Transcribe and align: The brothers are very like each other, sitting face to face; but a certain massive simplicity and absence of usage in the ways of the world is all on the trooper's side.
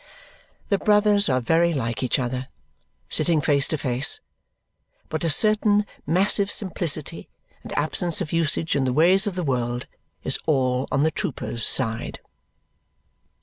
The 0.69 0.79
brothers 0.79 1.29
are 1.29 1.39
very 1.41 1.73
like 1.73 2.01
each 2.01 2.17
other, 2.17 2.47
sitting 3.07 3.39
face 3.39 3.67
to 3.67 3.77
face; 3.77 4.19
but 5.09 5.23
a 5.23 5.29
certain 5.29 5.85
massive 6.07 6.51
simplicity 6.51 7.29
and 7.61 7.71
absence 7.73 8.19
of 8.19 8.33
usage 8.33 8.75
in 8.75 8.85
the 8.85 8.93
ways 8.93 9.27
of 9.27 9.35
the 9.35 9.43
world 9.43 9.85
is 10.23 10.39
all 10.47 10.87
on 10.91 11.03
the 11.03 11.11
trooper's 11.11 11.63
side. 11.63 12.19